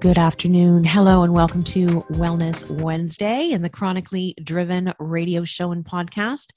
[0.00, 0.84] Good afternoon.
[0.84, 6.52] Hello, and welcome to Wellness Wednesday and the Chronically Driven radio show and podcast.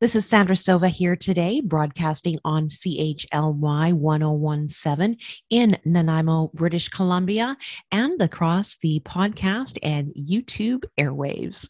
[0.00, 5.18] This is Sandra Sova here today, broadcasting on CHLY 1017
[5.50, 7.58] in Nanaimo, British Columbia,
[7.92, 11.68] and across the podcast and YouTube airwaves.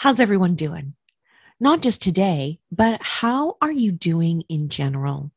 [0.00, 0.94] How's everyone doing?
[1.60, 5.30] Not just today, but how are you doing in general?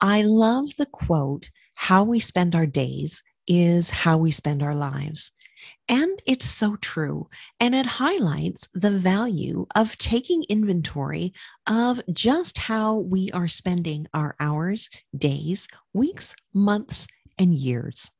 [0.00, 5.32] I love the quote, How we spend our days is how we spend our lives.
[5.88, 7.28] And it's so true.
[7.58, 11.32] And it highlights the value of taking inventory
[11.66, 17.06] of just how we are spending our hours, days, weeks, months,
[17.38, 18.10] and years.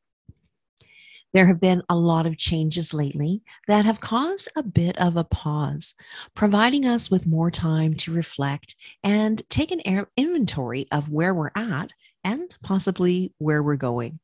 [1.34, 5.24] There have been a lot of changes lately that have caused a bit of a
[5.24, 5.94] pause,
[6.34, 11.92] providing us with more time to reflect and take an inventory of where we're at
[12.24, 14.20] and possibly where we're going.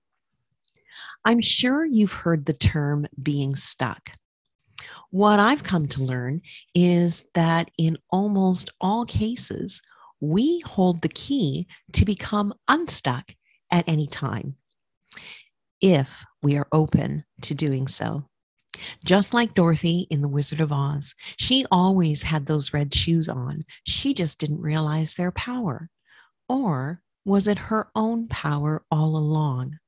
[1.25, 4.11] I'm sure you've heard the term being stuck.
[5.11, 6.43] What I've come to learn
[6.75, 9.81] is that in almost all cases,
[10.21, 13.33] we hold the key to become unstuck
[13.71, 14.57] at any time
[15.81, 18.29] if we are open to doing so.
[19.05, 23.65] Just like Dorothy in The Wizard of Oz, she always had those red shoes on.
[23.85, 25.91] She just didn't realize their power.
[26.49, 29.79] Or was it her own power all along?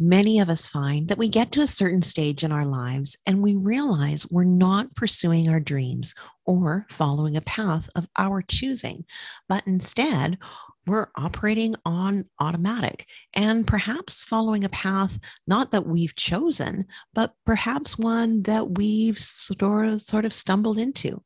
[0.00, 3.42] Many of us find that we get to a certain stage in our lives and
[3.42, 6.14] we realize we're not pursuing our dreams
[6.46, 9.04] or following a path of our choosing,
[9.48, 10.38] but instead,
[10.86, 17.98] we're operating on automatic and perhaps following a path not that we've chosen, but perhaps
[17.98, 21.22] one that we've sort of, stumbled into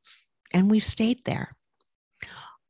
[0.52, 1.56] and we've stayed there.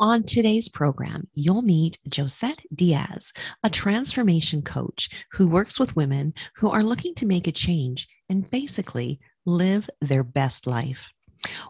[0.01, 6.69] On today's program, you'll meet Josette Diaz, a transformation coach who works with women who
[6.69, 11.13] are looking to make a change and basically live their best life.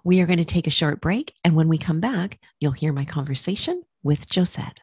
[0.05, 2.95] We are going to take a short break, and when we come back, you'll hear
[2.95, 4.79] my conversation with Josette.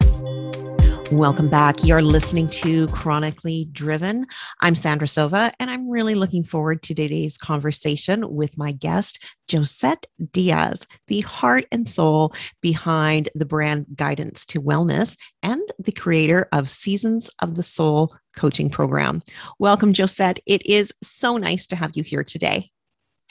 [1.11, 1.83] Welcome back.
[1.83, 4.25] You're listening to Chronically Driven.
[4.61, 10.05] I'm Sandra Sova, and I'm really looking forward to today's conversation with my guest, Josette
[10.31, 16.69] Diaz, the heart and soul behind the brand Guidance to Wellness and the creator of
[16.69, 19.21] Seasons of the Soul coaching program.
[19.59, 20.39] Welcome, Josette.
[20.45, 22.71] It is so nice to have you here today.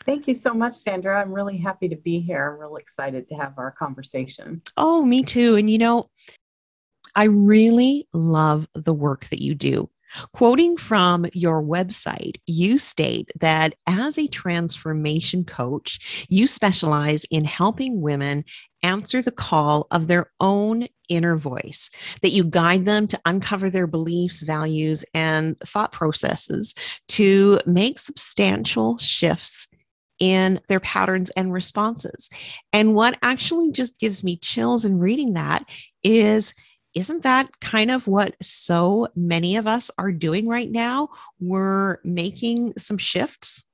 [0.04, 1.20] Thank you so much, Sandra.
[1.20, 2.52] I'm really happy to be here.
[2.52, 4.62] I'm really excited to have our conversation.
[4.76, 5.56] Oh, me too.
[5.56, 6.08] And you know,
[7.14, 9.90] I really love the work that you do.
[10.32, 18.00] Quoting from your website, you state that as a transformation coach, you specialize in helping
[18.00, 18.44] women
[18.82, 21.90] answer the call of their own inner voice,
[22.22, 26.74] that you guide them to uncover their beliefs, values, and thought processes
[27.08, 29.68] to make substantial shifts
[30.18, 32.28] in their patterns and responses.
[32.72, 35.64] And what actually just gives me chills in reading that
[36.02, 36.52] is
[36.94, 41.10] isn't that kind of what so many of us are doing right now?
[41.38, 43.64] We're making some shifts.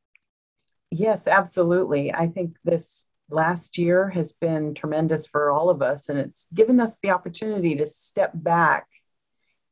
[0.91, 2.13] Yes, absolutely.
[2.13, 6.79] I think this last year has been tremendous for all of us, and it's given
[6.79, 8.87] us the opportunity to step back.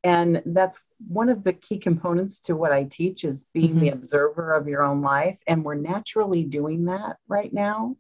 [0.03, 3.81] And that's one of the key components to what I teach is being mm-hmm.
[3.81, 5.38] the observer of your own life.
[5.47, 7.97] And we're naturally doing that right now.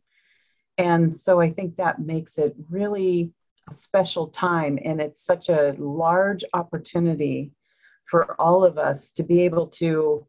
[0.76, 3.32] And so I think that makes it really
[3.70, 7.52] special time and it's such a large opportunity
[8.06, 10.26] for all of us to be able to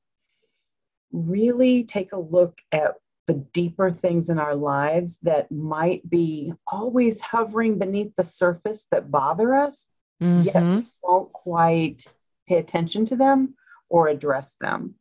[1.12, 2.96] really take a look at
[3.28, 9.10] the deeper things in our lives that might be always hovering beneath the surface that
[9.10, 9.88] bother us,
[10.22, 10.44] mm-hmm.
[10.44, 12.06] yet we won't quite
[12.48, 13.56] pay attention to them
[13.90, 14.96] or address them.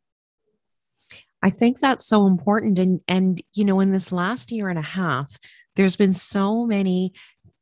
[1.43, 2.79] I think that's so important.
[2.79, 5.37] And, and, you know, in this last year and a half,
[5.75, 7.13] there's been so many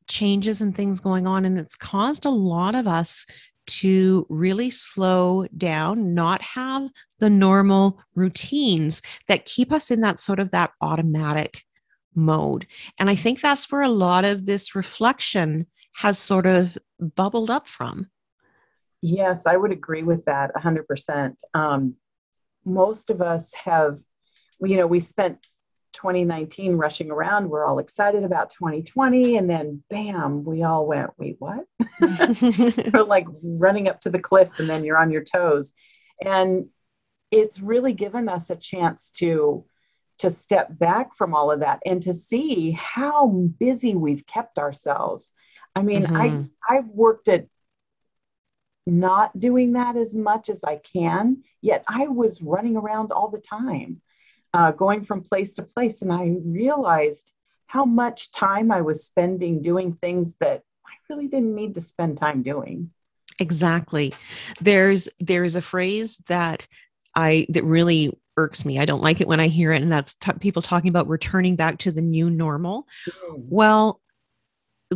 [0.08, 1.46] changes and things going on.
[1.46, 3.25] And it's caused a lot of us
[3.66, 6.89] to really slow down, not have
[7.19, 11.63] the normal routines that keep us in that sort of that automatic
[12.16, 12.68] mode.
[13.00, 17.68] And I think that's where a lot of this reflection has sort of bubbled up
[17.68, 18.10] from.
[19.01, 21.36] Yes, I would agree with that 100%.
[21.54, 21.95] Um,
[22.66, 24.00] most of us have,
[24.62, 25.39] you know, we spent
[25.94, 27.50] 2019 rushing around.
[27.50, 29.38] We're all excited about 2020.
[29.38, 31.66] And then bam, we all went, wait, what?
[32.94, 35.74] we're like running up to the cliff and then you're on your toes.
[36.24, 36.68] And
[37.31, 39.66] it's really given us a chance to
[40.19, 45.31] to step back from all of that and to see how busy we've kept ourselves.
[45.75, 46.16] I mean, mm-hmm.
[46.16, 47.48] I I've worked at
[48.86, 51.44] not doing that as much as I can.
[51.62, 54.01] Yet I was running around all the time,
[54.54, 56.02] uh, going from place to place.
[56.02, 57.32] And I realized
[57.68, 62.18] how much time I was spending doing things that I really didn't need to spend
[62.18, 62.92] time doing.
[63.40, 64.14] Exactly.
[64.62, 66.68] There's there's a phrase that
[67.16, 68.80] I that really irks me.
[68.80, 71.56] I don't like it when I hear it, and that's t- people talking about returning
[71.56, 72.86] back to the new normal.
[73.08, 73.46] Mm.
[73.50, 74.02] Well,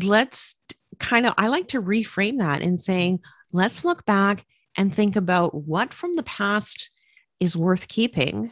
[0.04, 0.56] let's
[1.00, 3.21] kind of I like to reframe that in saying,
[3.51, 4.45] let's look back
[4.77, 6.92] and think about what from the past
[7.39, 8.51] is worth keeping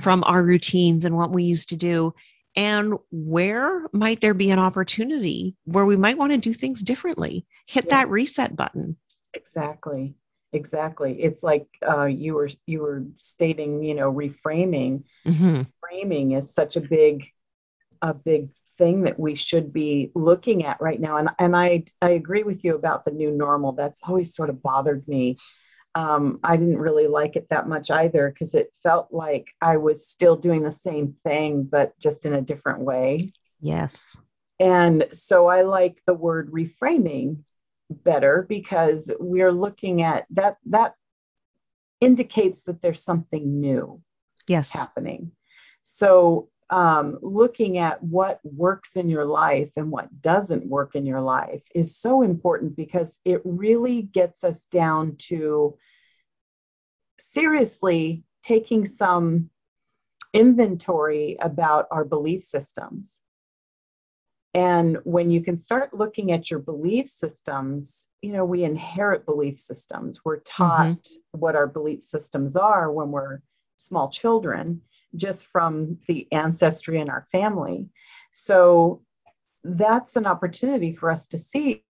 [0.00, 2.14] from our routines and what we used to do.
[2.56, 7.46] And where might there be an opportunity where we might want to do things differently?
[7.66, 7.96] Hit yeah.
[7.96, 8.96] that reset button.
[9.32, 10.14] Exactly.
[10.52, 11.20] Exactly.
[11.20, 15.02] It's like uh, you were you were stating you know reframing.
[15.26, 15.62] Mm-hmm.
[15.80, 17.26] framing is such a big
[18.00, 21.16] a big thing that we should be looking at right now.
[21.16, 23.72] And and I I agree with you about the new normal.
[23.72, 25.38] That's always sort of bothered me
[25.94, 30.08] um, I didn't really like it that much either because it felt like I was
[30.08, 33.32] still doing the same thing, but just in a different way.
[33.60, 34.20] Yes.
[34.58, 37.44] And so I like the word reframing
[37.90, 40.94] better because we're looking at that that
[42.00, 44.00] indicates that there's something new
[44.48, 45.30] yes happening
[45.82, 51.20] so um, looking at what works in your life and what doesn't work in your
[51.20, 55.76] life is so important because it really gets us down to
[57.18, 59.50] seriously taking some
[60.32, 63.20] inventory about our belief systems
[64.54, 69.58] and when you can start looking at your belief systems, you know, we inherit belief
[69.58, 70.20] systems.
[70.24, 71.38] We're taught mm-hmm.
[71.40, 73.40] what our belief systems are when we're
[73.76, 74.82] small children,
[75.16, 77.88] just from the ancestry in our family.
[78.32, 79.02] So
[79.62, 81.84] that's an opportunity for us to see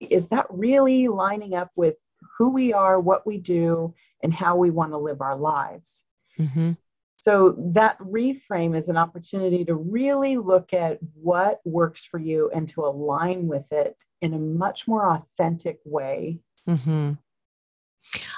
[0.00, 1.96] is that really lining up with
[2.36, 6.04] who we are, what we do, and how we want to live our lives?
[6.38, 6.72] Mm-hmm.
[7.16, 12.68] So that reframe is an opportunity to really look at what works for you and
[12.70, 16.38] to align with it in a much more authentic way.
[16.68, 17.14] Mm-hmm.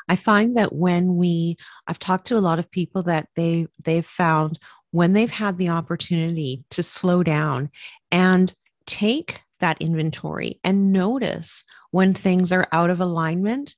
[0.08, 1.56] I find that when we,
[1.86, 4.58] I've talked to a lot of people that they they've found
[4.92, 7.70] when they've had the opportunity to slow down
[8.10, 8.52] and
[8.86, 13.76] take that inventory and notice when things are out of alignment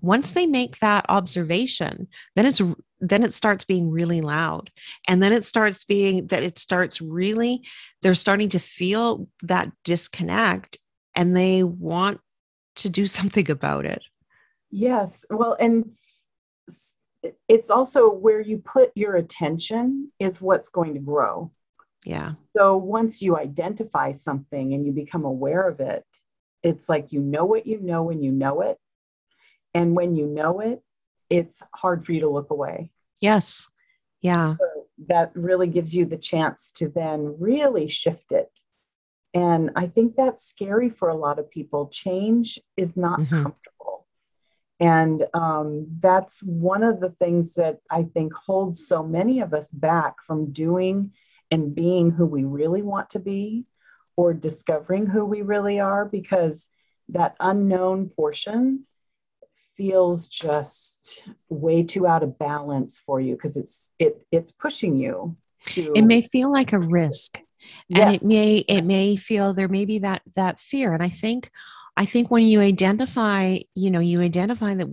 [0.00, 2.62] once they make that observation then it's
[3.08, 4.70] then it starts being really loud.
[5.06, 7.62] And then it starts being that it starts really
[8.02, 10.78] they're starting to feel that disconnect
[11.14, 12.20] and they want
[12.76, 14.02] to do something about it
[14.74, 15.90] yes well and
[17.48, 21.50] it's also where you put your attention is what's going to grow
[22.04, 26.04] yeah so once you identify something and you become aware of it
[26.62, 28.78] it's like you know what you know when you know it
[29.72, 30.82] and when you know it
[31.30, 32.90] it's hard for you to look away
[33.24, 33.68] Yes.
[34.20, 34.54] Yeah.
[34.54, 38.50] So that really gives you the chance to then really shift it.
[39.32, 41.88] And I think that's scary for a lot of people.
[41.88, 43.42] Change is not mm-hmm.
[43.42, 43.73] comfortable.
[44.80, 49.70] And um, that's one of the things that I think holds so many of us
[49.70, 51.12] back from doing
[51.50, 53.64] and being who we really want to be
[54.16, 56.68] or discovering who we really are because
[57.10, 58.86] that unknown portion
[59.76, 65.36] feels just way too out of balance for you because it's it it's pushing you
[65.66, 67.40] to it may feel like a risk
[67.88, 68.00] yes.
[68.00, 71.50] and it may it may feel there may be that that fear and i think
[71.96, 74.88] i think when you identify you know you identify that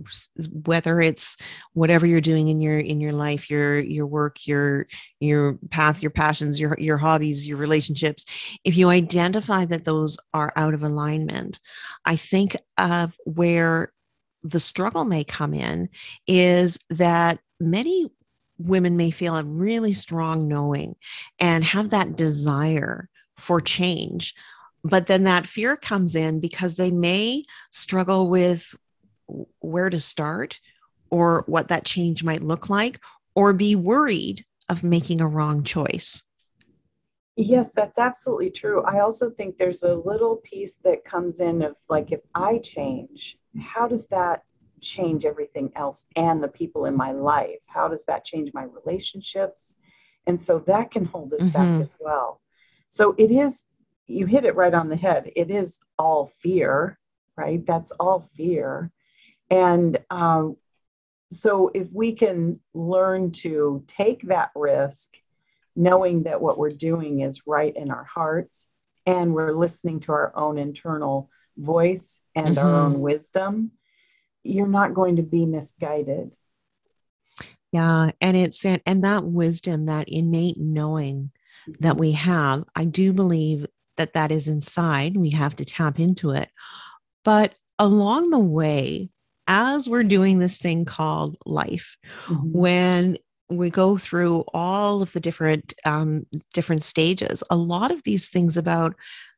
[0.64, 1.36] whether it's
[1.74, 4.86] whatever you're doing in your in your life your your work your
[5.20, 8.24] your path your passions your your hobbies your relationships
[8.64, 11.60] if you identify that those are out of alignment
[12.04, 13.92] i think of where
[14.44, 15.88] the struggle may come in
[16.26, 18.10] is that many
[18.58, 20.94] women may feel a really strong knowing
[21.38, 24.34] and have that desire for change.
[24.84, 28.74] But then that fear comes in because they may struggle with
[29.60, 30.58] where to start
[31.10, 33.00] or what that change might look like
[33.34, 36.24] or be worried of making a wrong choice.
[37.36, 38.82] Yes, that's absolutely true.
[38.82, 43.38] I also think there's a little piece that comes in of like, if I change,
[43.58, 44.42] how does that
[44.80, 47.60] change everything else and the people in my life?
[47.66, 49.74] How does that change my relationships?
[50.26, 51.78] And so that can hold us mm-hmm.
[51.78, 52.40] back as well.
[52.88, 53.64] So it is,
[54.12, 55.30] you hit it right on the head.
[55.34, 56.98] It is all fear,
[57.36, 57.64] right?
[57.66, 58.90] That's all fear.
[59.50, 60.56] And um,
[61.30, 65.14] so if we can learn to take that risk,
[65.74, 68.66] knowing that what we're doing is right in our hearts
[69.06, 72.66] and we're listening to our own internal voice and mm-hmm.
[72.66, 73.72] our own wisdom,
[74.42, 76.34] you're not going to be misguided.
[77.72, 78.10] Yeah.
[78.20, 81.30] And it's, and that wisdom, that innate knowing
[81.80, 83.66] that we have, I do believe
[83.96, 85.16] that that is inside.
[85.16, 86.48] We have to tap into it.
[87.24, 89.10] But along the way,
[89.46, 91.96] as we're doing this thing called life,
[92.26, 92.52] mm-hmm.
[92.52, 93.18] when
[93.48, 98.56] we go through all of the different um, different stages, a lot of these things
[98.56, 98.94] about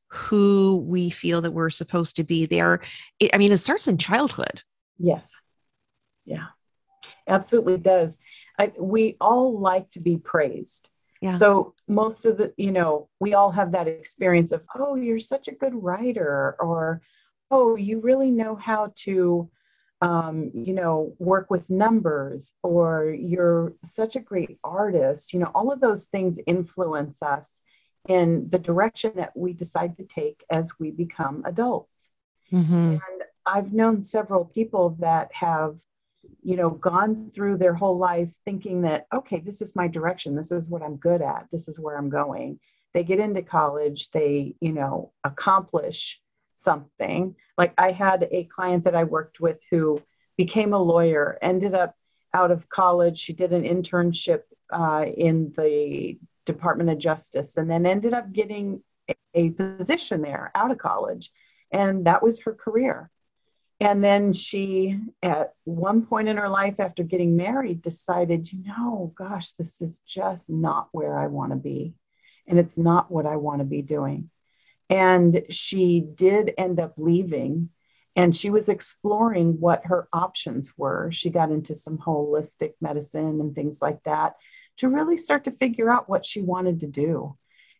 [0.09, 2.81] who we feel that we're supposed to be there.
[3.33, 4.63] I mean, it starts in childhood.
[4.99, 5.35] Yes.
[6.25, 6.47] Yeah,
[7.29, 8.17] absolutely does.
[8.59, 10.89] I, we all like to be praised.
[11.25, 11.39] Yeah.
[11.39, 15.49] So most of the, you know, we all have that experience of, oh, you're such
[15.49, 17.01] a good writer, or
[17.51, 19.51] oh, you really know how to,
[20.03, 25.33] um, you know, work with numbers, or you're such a great artist.
[25.33, 27.61] You know, all of those things influence us
[28.07, 32.11] in the direction that we decide to take as we become adults.
[32.53, 32.75] Mm-hmm.
[32.75, 35.77] And I've known several people that have,
[36.45, 40.37] you know, gone through their whole life thinking that, okay, this is my direction.
[40.37, 41.47] This is what I'm good at.
[41.51, 42.61] This is where I'm going.
[42.93, 46.21] They get into college, they, you know, accomplish
[46.55, 47.35] something.
[47.57, 50.01] Like I had a client that I worked with who
[50.37, 51.97] became a lawyer, ended up
[52.35, 53.19] out of college.
[53.19, 58.83] She did an internship uh, in the Department of Justice and then ended up getting
[59.09, 61.33] a, a position there out of college.
[61.71, 63.11] And that was her career.
[63.81, 69.13] And then she, at one point in her life after getting married, decided, you know,
[69.17, 71.95] gosh, this is just not where I want to be.
[72.47, 74.31] And it's not what I want to be doing.
[74.89, 77.71] And she did end up leaving
[78.17, 81.11] and she was exploring what her options were.
[81.11, 84.35] She got into some holistic medicine and things like that
[84.77, 87.37] to really start to figure out what she wanted to do.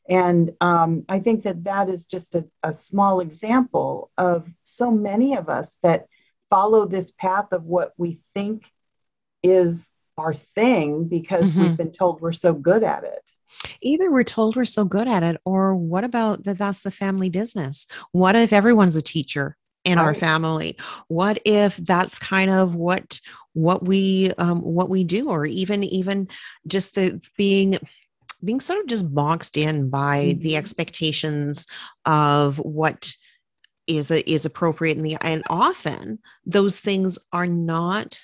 [0.09, 5.37] And um, I think that that is just a, a small example of so many
[5.37, 6.07] of us that
[6.51, 8.71] follow this path of what we think
[9.43, 11.61] is our thing because mm-hmm.
[11.61, 13.21] we've been told we're so good at it.
[13.81, 17.31] Either we're told we're so good at it, or what about that that's the family
[17.31, 17.87] business?
[18.13, 20.05] What if everyone's a teacher in right.
[20.05, 20.77] our family?
[21.09, 23.21] What if that's kind of what
[23.53, 26.29] what we um, what we do, or even even
[26.67, 27.79] just the being
[28.45, 30.41] being sort of just boxed in by mm-hmm.
[30.41, 31.67] the expectations
[32.05, 33.15] of what
[33.87, 38.21] is a, is appropriate in the and often those things are not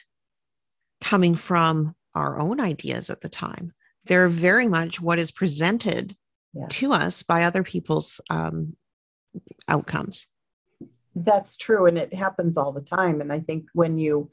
[1.00, 3.72] coming from our own ideas at the time
[4.04, 6.16] they're very much what is presented
[6.54, 6.68] yes.
[6.70, 8.74] to us by other people's um,
[9.68, 10.26] outcomes
[11.14, 14.30] that's true and it happens all the time and i think when you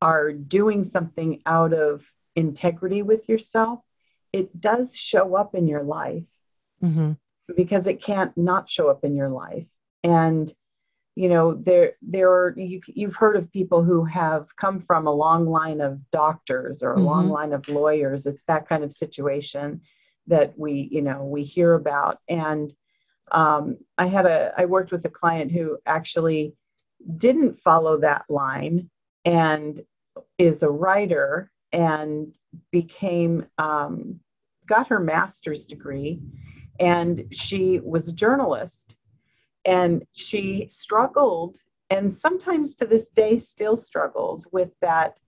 [0.00, 2.02] are doing something out of
[2.36, 3.80] integrity with yourself
[4.32, 6.24] it does show up in your life
[6.82, 7.12] mm-hmm.
[7.56, 9.66] because it can't not show up in your life
[10.02, 10.52] and
[11.16, 15.12] you know there there are you, you've heard of people who have come from a
[15.12, 17.06] long line of doctors or a mm-hmm.
[17.06, 19.80] long line of lawyers it's that kind of situation
[20.26, 22.72] that we you know we hear about and
[23.32, 26.54] um, i had a i worked with a client who actually
[27.16, 28.90] didn't follow that line
[29.24, 29.80] and
[30.38, 32.34] is a writer and
[32.70, 34.20] became um,
[34.66, 36.20] got her master's degree
[36.78, 38.96] and she was a journalist
[39.64, 41.58] and she struggled
[41.90, 45.18] and sometimes to this day still struggles with that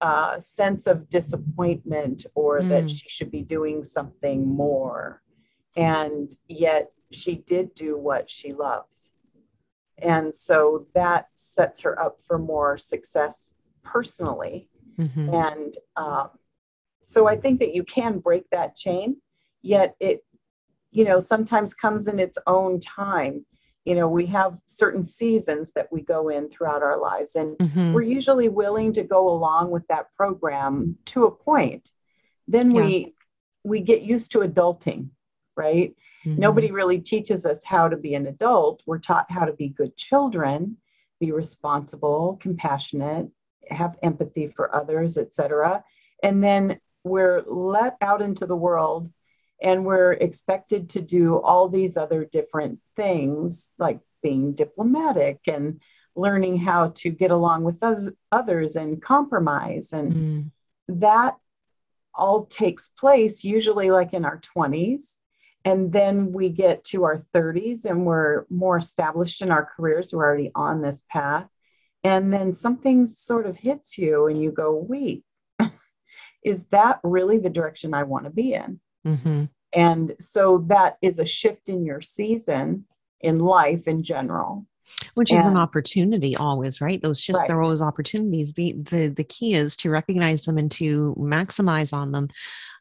[0.00, 2.68] uh, sense of disappointment or mm.
[2.68, 5.22] that she should be doing something more
[5.76, 9.10] and yet she did do what she loves
[9.98, 13.52] and so that sets her up for more success
[13.84, 15.32] personally mm-hmm.
[15.32, 16.30] and um,
[17.10, 19.16] so I think that you can break that chain,
[19.62, 20.20] yet it,
[20.92, 23.44] you know, sometimes comes in its own time.
[23.84, 27.92] You know, we have certain seasons that we go in throughout our lives, and mm-hmm.
[27.92, 31.90] we're usually willing to go along with that program to a point.
[32.46, 32.82] Then yeah.
[32.82, 33.14] we
[33.64, 35.08] we get used to adulting,
[35.56, 35.96] right?
[36.24, 36.40] Mm-hmm.
[36.40, 38.84] Nobody really teaches us how to be an adult.
[38.86, 40.76] We're taught how to be good children,
[41.18, 43.30] be responsible, compassionate,
[43.68, 45.82] have empathy for others, etc.
[46.22, 49.10] And then we're let out into the world
[49.62, 55.80] and we're expected to do all these other different things like being diplomatic and
[56.16, 57.82] learning how to get along with
[58.32, 59.92] others and compromise.
[59.92, 60.50] And mm.
[61.00, 61.36] that
[62.14, 65.16] all takes place usually like in our 20s
[65.64, 70.12] and then we get to our 30s and we're more established in our careers.
[70.12, 71.46] We're already on this path.
[72.02, 75.24] And then something sort of hits you and you go wait
[76.42, 78.80] is that really the direction I want to be in?
[79.06, 79.44] Mm-hmm.
[79.72, 82.86] And so that is a shift in your season
[83.20, 84.66] in life in general.
[85.14, 87.50] which and, is an opportunity always right those shifts right.
[87.50, 92.10] are always opportunities the the the key is to recognize them and to maximize on
[92.10, 92.28] them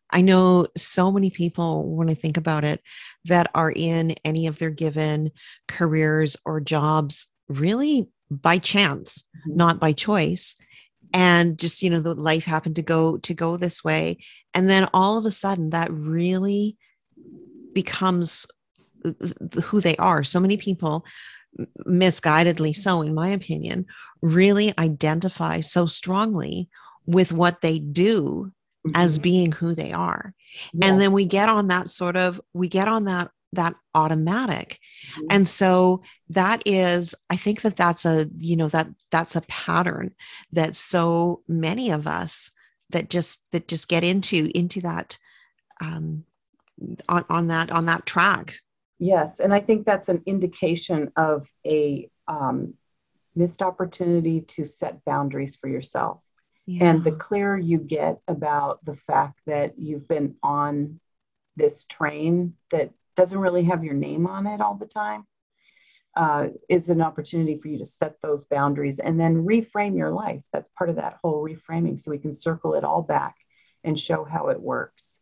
[0.10, 2.82] i know so many people when i think about it
[3.26, 5.30] that are in any of their given
[5.68, 9.58] careers or jobs really by chance mm-hmm.
[9.58, 10.56] not by choice
[11.14, 14.18] and just you know the life happened to go to go this way
[14.54, 16.78] and then all of a sudden that really
[17.74, 18.46] becomes
[19.64, 21.06] who they are so many people
[21.88, 23.86] misguidedly so in my opinion
[24.22, 26.70] really identify so strongly
[27.06, 28.52] with what they do
[28.86, 28.96] mm-hmm.
[28.96, 30.34] as being who they are
[30.74, 30.92] yes.
[30.92, 34.80] and then we get on that sort of we get on that that automatic
[35.14, 35.26] mm-hmm.
[35.30, 40.14] and so that is i think that that's a you know that that's a pattern
[40.52, 42.52] that so many of us
[42.92, 45.18] that just that just get into into that
[45.82, 46.24] um
[47.08, 48.56] on on that on that track
[49.00, 52.76] yes and i think that's an indication of a um,
[53.36, 56.22] missed opportunity to set boundaries for yourself
[56.68, 56.86] yeah.
[56.86, 61.00] and the clearer you get about the fact that you've been on
[61.56, 65.26] this train that doesn't really have your name on it all the time
[66.16, 70.42] uh, is an opportunity for you to set those boundaries and then reframe your life.
[70.54, 72.00] That's part of that whole reframing.
[72.00, 73.36] So we can circle it all back
[73.84, 75.20] and show how it works.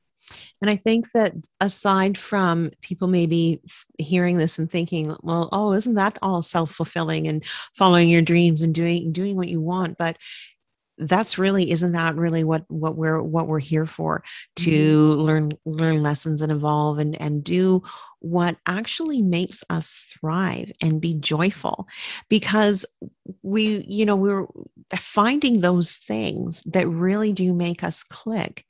[0.61, 3.61] And I think that aside from people maybe
[3.97, 8.75] hearing this and thinking, well, oh, isn't that all self-fulfilling and following your dreams and
[8.75, 9.97] doing doing what you want?
[9.97, 10.17] But
[10.97, 14.23] that's really isn't that really what what we're what we're here for
[14.55, 15.21] to mm-hmm.
[15.21, 17.83] learn learn lessons and evolve and and do
[18.19, 21.87] what actually makes us thrive and be joyful
[22.29, 22.85] because
[23.43, 24.47] we you know we're
[24.97, 28.65] finding those things that really do make us click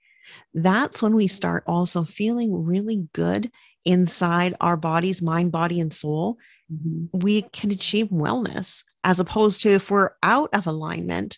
[0.54, 3.50] that's when we start also feeling really good
[3.86, 6.38] inside our bodies mind body and soul
[6.72, 7.06] mm-hmm.
[7.18, 11.38] we can achieve wellness as opposed to if we're out of alignment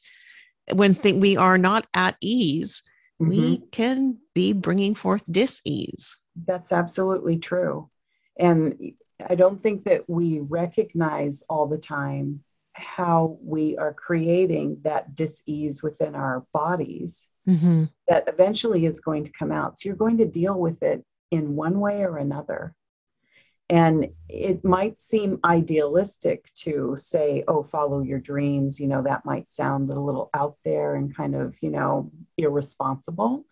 [0.74, 2.84] when th- we are not at ease,
[3.22, 3.30] mm-hmm.
[3.30, 6.18] we can be bringing forth dis-ease.
[6.46, 7.90] That's absolutely true.
[8.40, 8.94] And
[9.28, 12.44] I don't think that we recognize all the time
[12.74, 17.86] how we are creating that dis-ease within our bodies mm-hmm.
[18.08, 19.78] that eventually is going to come out.
[19.78, 22.74] So you're going to deal with it in one way or another.
[23.70, 28.80] And it might seem idealistic to say, oh, follow your dreams.
[28.80, 33.46] You know, that might sound a little out there and kind of, you know, irresponsible.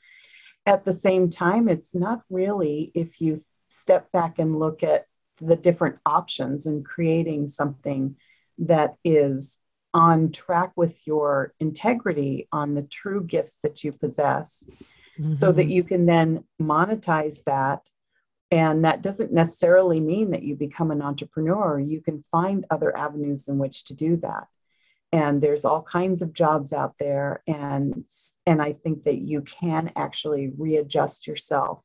[0.65, 5.05] At the same time, it's not really if you step back and look at
[5.39, 8.15] the different options and creating something
[8.57, 9.59] that is
[9.93, 14.65] on track with your integrity on the true gifts that you possess
[15.19, 15.31] mm-hmm.
[15.31, 15.71] so that mm-hmm.
[15.71, 17.81] you can then monetize that
[18.49, 21.79] and that doesn't necessarily mean that you become an entrepreneur.
[21.79, 24.47] You can find other avenues in which to do that.
[25.11, 27.43] And there's all kinds of jobs out there.
[27.47, 28.05] And,
[28.45, 31.81] and I think that you can actually readjust yourself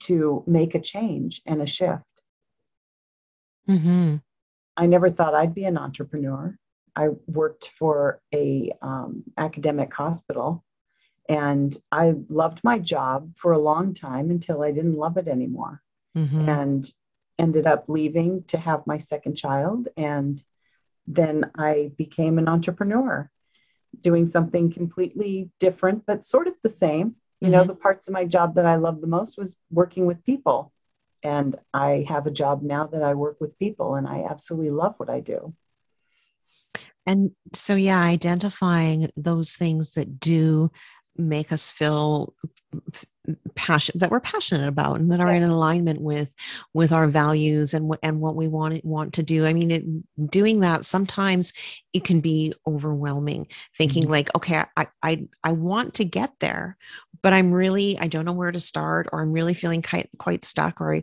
[0.00, 2.02] to make a change and a shift.
[3.68, 4.16] Mm-hmm.
[4.76, 6.58] I never thought I'd be an entrepreneur.
[6.94, 10.62] I worked for a um, academic hospital
[11.28, 15.80] and I loved my job for a long time until I didn't love it anymore
[16.16, 16.48] mm-hmm.
[16.48, 16.90] and
[17.38, 19.88] ended up leaving to have my second child.
[19.96, 20.42] And
[21.06, 23.30] then I became an entrepreneur
[24.00, 27.16] doing something completely different, but sort of the same.
[27.40, 27.52] You mm-hmm.
[27.52, 30.72] know, the parts of my job that I loved the most was working with people.
[31.24, 34.94] And I have a job now that I work with people, and I absolutely love
[34.96, 35.54] what I do.
[37.06, 40.70] And so, yeah, identifying those things that do
[41.16, 42.34] make us feel
[43.54, 46.34] passion that we're passionate about and that are in alignment with
[46.74, 50.30] with our values and what and what we want want to do i mean it,
[50.30, 51.52] doing that sometimes
[51.92, 53.46] it can be overwhelming
[53.78, 54.12] thinking mm-hmm.
[54.12, 56.76] like okay I, I i want to get there
[57.22, 60.44] but i'm really i don't know where to start or i'm really feeling quite quite
[60.44, 61.02] stuck or I,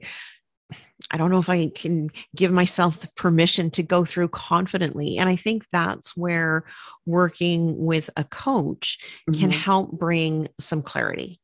[1.12, 5.18] I don't know if I can give myself the permission to go through confidently.
[5.18, 6.66] And I think that's where
[7.06, 9.40] working with a coach mm-hmm.
[9.40, 11.40] can help bring some clarity.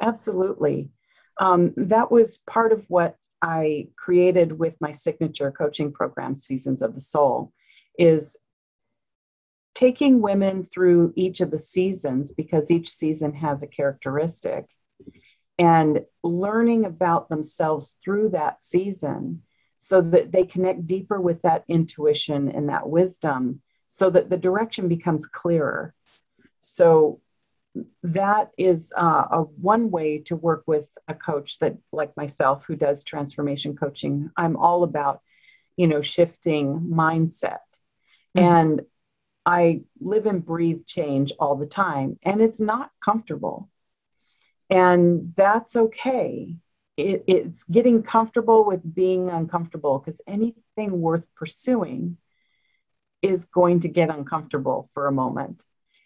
[0.00, 0.90] Absolutely.
[1.38, 6.94] Um, that was part of what I created with my signature coaching program, Seasons of
[6.94, 7.52] the Soul,
[7.98, 8.36] is
[9.74, 14.64] taking women through each of the seasons because each season has a characteristic
[15.58, 19.42] and learning about themselves through that season
[19.78, 24.88] so that they connect deeper with that intuition and that wisdom so that the direction
[24.88, 25.94] becomes clearer.
[26.58, 27.20] So
[28.02, 32.74] that is uh, a one way to work with a coach that like myself who
[32.74, 35.20] does transformation coaching i'm all about
[35.76, 37.58] you know shifting mindset
[38.36, 38.46] Mm-hmm.
[38.46, 38.80] And
[39.44, 43.70] I live and breathe change all the time, and it's not comfortable.
[44.68, 46.56] And that's okay.
[46.96, 52.16] It, it's getting comfortable with being uncomfortable because anything worth pursuing
[53.22, 55.62] is going to get uncomfortable for a moment.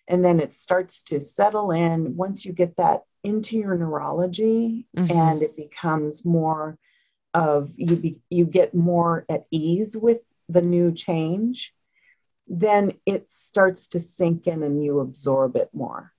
[0.09, 5.17] And then it starts to settle in once you get that into your neurology mm-hmm.
[5.17, 6.79] and it becomes more
[7.35, 10.19] of you be, you get more at ease with
[10.49, 11.73] the new change
[12.53, 16.13] then it starts to sink in and you absorb it more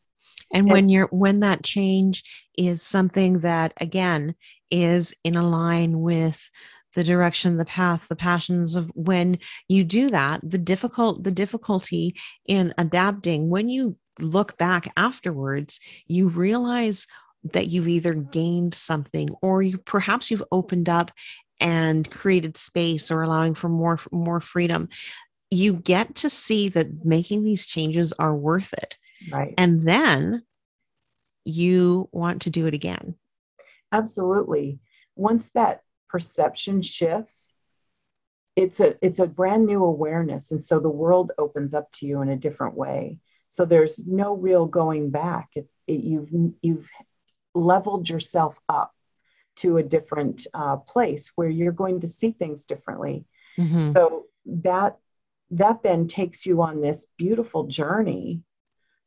[0.54, 2.24] and, when you're when that change
[2.58, 4.36] is something that again
[4.70, 6.50] is in a line with
[6.96, 12.16] the direction the path the passions of when you do that the difficult the difficulty
[12.46, 17.08] in adapting when you look back afterwards you realize
[17.54, 21.12] that you've either gained something or you perhaps you've opened up
[21.62, 24.90] and created space or allowing for more more freedom.
[25.52, 28.98] You get to see that making these changes are worth it
[29.30, 29.54] right.
[29.58, 30.44] And then
[31.46, 33.16] you want to do it again.
[33.92, 34.80] Absolutely.
[35.16, 37.52] Once that perception shifts
[38.56, 40.52] it's a it's a brand new awareness.
[40.52, 43.20] And so the world opens up to you in a different way.
[43.50, 45.50] So there's no real going back.
[45.56, 46.30] It's it, you've
[46.62, 46.90] you've
[47.54, 48.94] leveled yourself up
[49.58, 53.26] to a different uh, place where you're going to see things differently.
[53.60, 53.92] Mm-hmm.
[53.92, 54.98] so that
[55.52, 58.44] that then takes you on this beautiful journey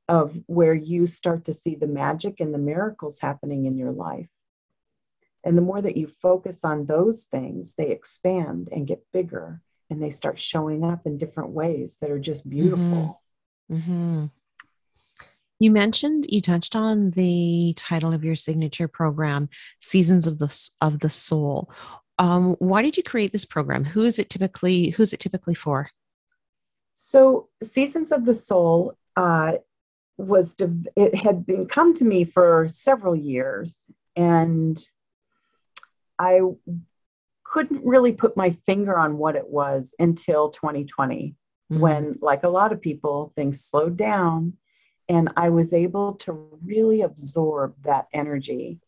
[0.09, 4.29] of where you start to see the magic and the miracles happening in your life
[5.45, 10.03] and the more that you focus on those things, they expand and get bigger and
[10.03, 13.21] they start showing up in different ways that are just beautiful.
[13.71, 13.77] Mm-hmm.
[13.77, 14.25] Mm-hmm.
[15.61, 19.49] You mentioned you touched on the title of your signature program,
[19.81, 21.71] Seasons of the of the Soul.
[22.19, 23.85] Um, why did you create this program?
[23.85, 24.91] Who is it typically?
[24.91, 25.91] Who's it typically for?
[26.93, 29.55] So, Seasons of the Soul uh,
[30.17, 30.57] was
[30.97, 34.81] it had been come to me for several years, and
[36.19, 36.41] I
[37.43, 41.35] couldn't really put my finger on what it was until 2020,
[41.73, 41.81] mm-hmm.
[41.81, 44.55] when, like a lot of people, things slowed down
[45.09, 48.81] and I was able to really absorb that energy.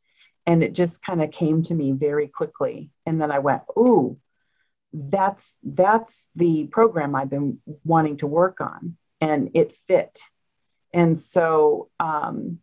[0.47, 2.91] And it just kind of came to me very quickly.
[3.05, 4.19] And then I went, ooh,
[4.93, 8.97] that's that's the program I've been wanting to work on.
[9.21, 10.19] And it fit.
[10.97, 12.61] And so um,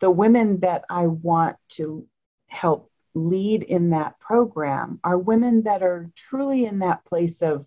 [0.00, 2.06] the women that I want to
[2.46, 7.64] help lead in that program are women that are truly in that place of,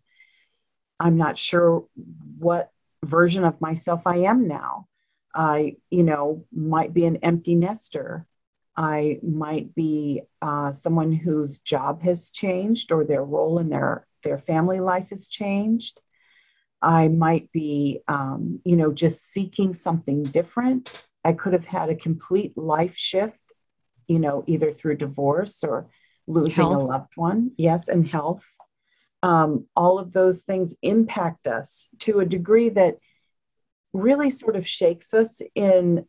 [1.00, 1.86] I'm not sure
[2.38, 2.70] what
[3.04, 4.88] version of myself I am now.
[5.34, 8.28] I, you know, might be an empty nester.
[8.78, 14.38] I might be uh, someone whose job has changed or their role in their, their
[14.38, 16.00] family life has changed.
[16.84, 20.92] I might be, um, you know, just seeking something different.
[21.24, 23.40] I could have had a complete life shift
[24.08, 25.88] you know, either through divorce or
[26.28, 26.82] losing health.
[26.82, 27.52] a loved one.
[27.58, 28.44] Yes, and health.
[29.22, 32.98] Um, all of those things impact us to a degree that
[33.94, 36.06] really sort of shakes us in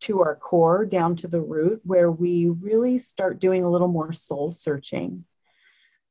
[0.00, 4.14] to our core down to the root where we really start doing a little more
[4.14, 5.24] soul searching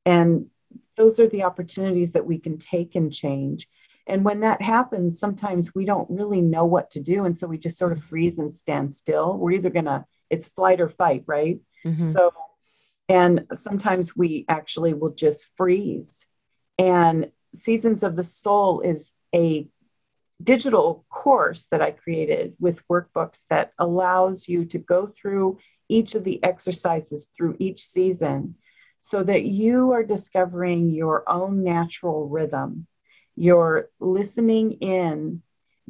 [0.06, 0.46] and
[0.96, 3.68] those are the opportunities that we can take and change
[4.10, 7.58] and when that happens sometimes we don't really know what to do and so we
[7.58, 11.24] just sort of freeze and stand still we're either going to it's flight or fight,
[11.26, 11.60] right?
[11.86, 12.08] Mm-hmm.
[12.08, 12.32] So,
[13.08, 16.26] and sometimes we actually will just freeze.
[16.78, 19.68] And Seasons of the Soul is a
[20.42, 25.58] digital course that I created with workbooks that allows you to go through
[25.90, 28.56] each of the exercises through each season
[29.00, 32.86] so that you are discovering your own natural rhythm.
[33.40, 35.42] You're listening in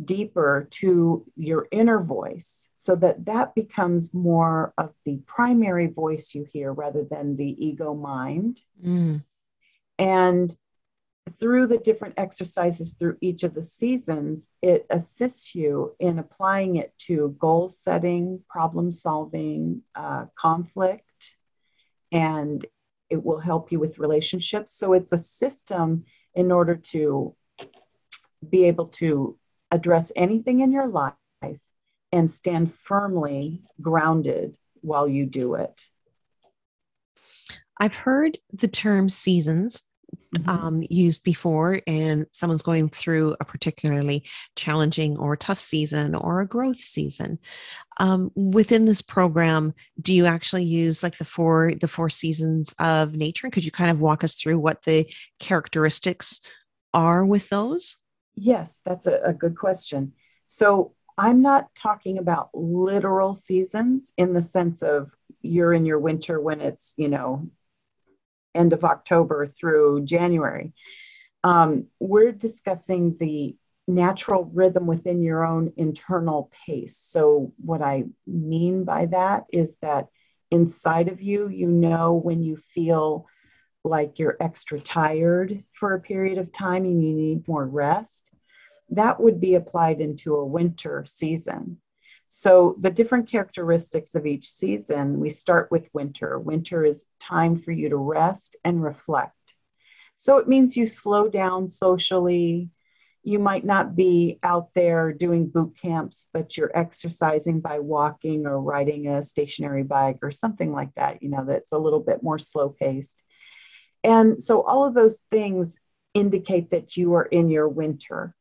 [0.05, 6.45] deeper to your inner voice so that that becomes more of the primary voice you
[6.53, 9.21] hear rather than the ego mind mm.
[9.97, 10.55] and
[11.39, 16.93] through the different exercises through each of the seasons it assists you in applying it
[16.97, 21.35] to goal setting problem solving uh, conflict
[22.11, 22.65] and
[23.09, 27.35] it will help you with relationships so it's a system in order to
[28.47, 29.37] be able to
[29.71, 31.13] address anything in your life
[32.11, 35.85] and stand firmly grounded while you do it.
[37.77, 39.83] I've heard the term seasons
[40.35, 40.49] mm-hmm.
[40.49, 44.25] um, used before, and someone's going through a particularly
[44.55, 47.39] challenging or tough season or a growth season.
[47.97, 53.15] Um, within this program, do you actually use like the four the four seasons of
[53.15, 53.49] nature?
[53.49, 56.41] Could you kind of walk us through what the characteristics
[56.93, 57.97] are with those?
[58.41, 60.13] Yes, that's a, a good question.
[60.45, 66.39] So I'm not talking about literal seasons in the sense of you're in your winter
[66.39, 67.49] when it's, you know,
[68.55, 70.73] end of October through January.
[71.43, 76.95] Um, we're discussing the natural rhythm within your own internal pace.
[76.95, 80.07] So, what I mean by that is that
[80.49, 83.27] inside of you, you know when you feel
[83.83, 88.29] like you're extra tired for a period of time and you need more rest,
[88.89, 91.77] that would be applied into a winter season.
[92.31, 96.37] So, the different characteristics of each season, we start with winter.
[96.37, 99.55] Winter is time for you to rest and reflect.
[100.15, 102.69] So, it means you slow down socially.
[103.23, 108.61] You might not be out there doing boot camps, but you're exercising by walking or
[108.61, 112.37] riding a stationary bike or something like that, you know, that's a little bit more
[112.37, 113.23] slow paced.
[114.03, 115.77] And so all of those things
[116.13, 118.35] indicate that you are in your winter.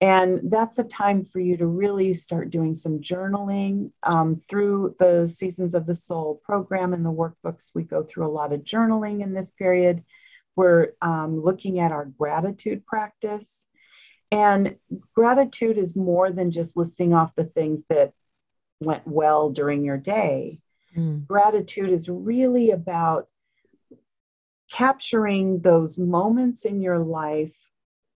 [0.00, 5.26] And that's a time for you to really start doing some journaling um, through the
[5.26, 7.72] Seasons of the Soul program and the workbooks.
[7.74, 10.04] We go through a lot of journaling in this period.
[10.54, 13.66] We're um, looking at our gratitude practice.
[14.30, 14.76] And
[15.14, 18.12] gratitude is more than just listing off the things that
[18.80, 20.60] went well during your day.
[20.96, 21.26] Mm.
[21.26, 23.28] Gratitude is really about
[24.70, 27.54] capturing those moments in your life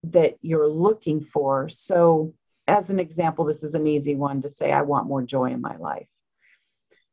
[0.05, 1.69] that you're looking for.
[1.69, 2.35] So,
[2.67, 5.61] as an example, this is an easy one to say, I want more joy in
[5.61, 6.07] my life.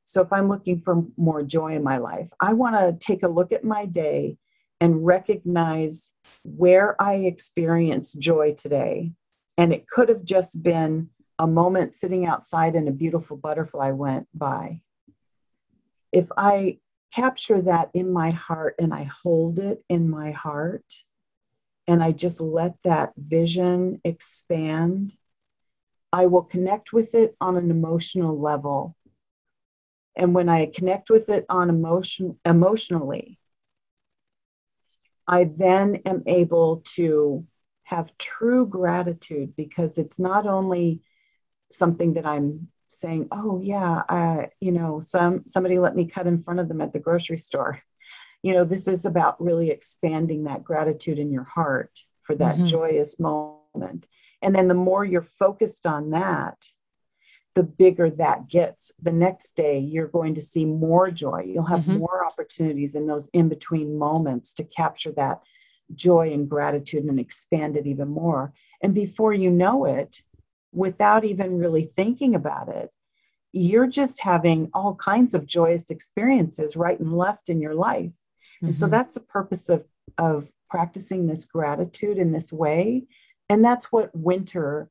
[0.06, 3.28] So, if I'm looking for more joy in my life, I want to take a
[3.28, 4.38] look at my day
[4.80, 6.12] and recognize
[6.43, 9.12] where I experienced joy today.
[9.58, 14.28] And it could have just been a moment sitting outside and a beautiful butterfly went
[14.34, 14.82] by.
[16.12, 16.78] If I
[17.13, 20.83] capture that in my heart and I hold it in my heart
[21.87, 25.13] and I just let that vision expand,
[26.11, 28.95] I will connect with it on an emotional level.
[30.15, 33.39] And when I connect with it on emotion emotionally,
[35.27, 37.45] I then am able to
[37.83, 41.01] have true gratitude because it's not only
[41.71, 46.43] something that I'm saying, "Oh yeah, I, you know, some somebody let me cut in
[46.43, 47.82] front of them at the grocery store."
[48.43, 51.91] You know, this is about really expanding that gratitude in your heart
[52.23, 52.65] for that mm-hmm.
[52.65, 54.08] joyous moment.
[54.41, 56.67] And then the more you're focused on that,
[57.58, 58.91] the bigger that gets.
[59.02, 61.45] The next day, you're going to see more joy.
[61.47, 61.97] You'll have mm-hmm.
[61.97, 65.41] more opportunities in those in between moments to capture that
[65.95, 68.54] joy and gratitude and expand it even more.
[68.84, 70.21] And before you know it,
[70.77, 72.91] without even really thinking about it,
[73.51, 78.11] you're just having all kinds of joyous experiences right and left in your life.
[78.11, 78.67] Mm-hmm.
[78.67, 78.91] And so mm-hmm.
[78.91, 79.85] that's the purpose of,
[80.17, 83.05] of practicing this gratitude in this way.
[83.49, 84.89] And that's what winter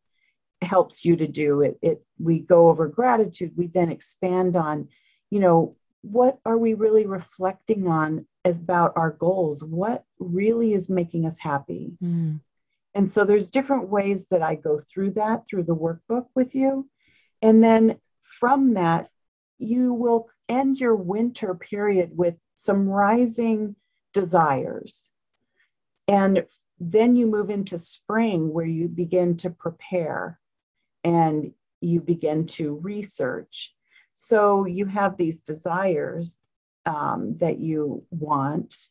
[0.60, 1.60] helps you to do.
[1.62, 4.88] It, it we go over gratitude, we then expand on,
[5.30, 9.62] you know, what are we really reflecting on about our goals?
[9.62, 11.92] What really is making us happy?
[12.02, 12.40] Mm.
[12.96, 16.88] And so there's different ways that I go through that through the workbook with you.
[17.42, 19.10] And then from that,
[19.58, 23.76] you will end your winter period with some rising
[24.14, 25.10] desires.
[26.08, 26.46] And
[26.80, 30.40] then you move into spring where you begin to prepare
[31.04, 33.74] and you begin to research.
[34.14, 36.38] So you have these desires
[36.86, 38.88] um, that you want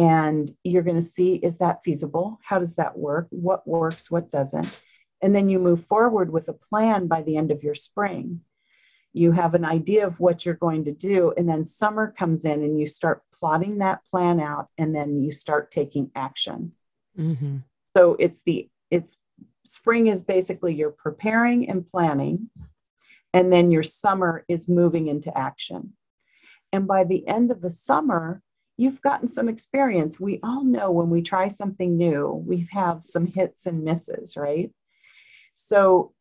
[0.00, 2.40] and you're going to see is that feasible?
[2.42, 3.26] How does that work?
[3.28, 4.10] What works?
[4.10, 4.80] What doesn't?
[5.20, 8.40] And then you move forward with a plan by the end of your spring.
[9.12, 12.62] You have an idea of what you're going to do, and then summer comes in
[12.62, 16.72] and you start plotting that plan out, and then you start taking action.
[17.18, 17.58] Mm-hmm.
[17.92, 19.18] So it's the it's
[19.66, 22.48] spring is basically you're preparing and planning,
[23.34, 25.92] and then your summer is moving into action.
[26.72, 28.40] And by the end of the summer,
[28.80, 30.18] you've gotten some experience.
[30.18, 34.72] We all know when we try something new, we have some hits and misses, right?
[35.54, 36.14] So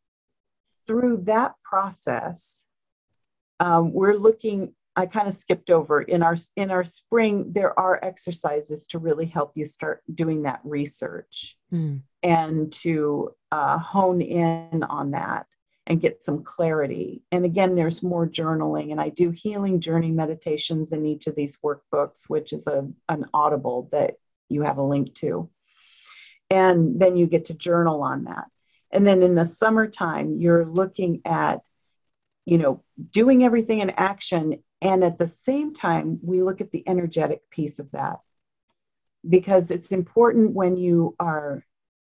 [0.86, 2.65] through that process,
[3.62, 4.74] um, we're looking.
[4.95, 7.54] I kind of skipped over in our in our spring.
[7.54, 12.02] There are exercises to really help you start doing that research mm.
[12.22, 15.45] and to uh, hone in on that
[15.89, 17.23] and get some clarity.
[17.32, 21.58] And again, there's more journaling, and I do healing journey meditations in each of these
[21.65, 24.13] workbooks, which is a, an audible that
[24.49, 25.49] you have a link to.
[26.52, 28.45] And then you get to journal on that.
[28.91, 31.62] And then in the summertime, you're looking at,
[32.45, 34.63] you know, doing everything in action.
[34.82, 38.19] And at the same time, we look at the energetic piece of that
[39.28, 41.63] because it's important when you are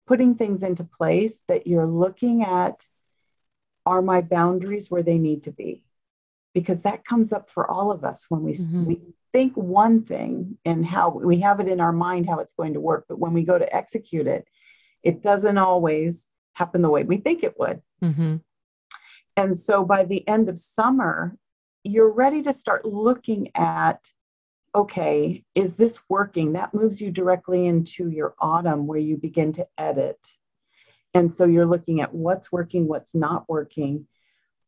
[0.06, 2.86] putting things into place that you're looking at
[3.86, 5.82] are my boundaries where they need to be
[6.54, 8.84] because that comes up for all of us when we, mm-hmm.
[8.86, 9.00] we
[9.32, 12.80] think one thing and how we have it in our mind how it's going to
[12.80, 14.46] work but when we go to execute it
[15.02, 18.36] it doesn't always happen the way we think it would mm-hmm.
[19.36, 21.36] and so by the end of summer
[21.82, 24.10] you're ready to start looking at
[24.74, 26.54] okay, is this working?
[26.54, 30.18] That moves you directly into your autumn where you begin to edit.
[31.14, 34.06] And so you're looking at what's working, what's not working.